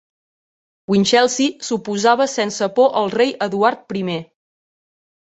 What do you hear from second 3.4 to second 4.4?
Eduard Primer.